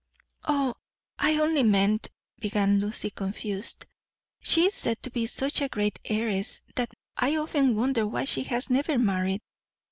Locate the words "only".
1.37-1.61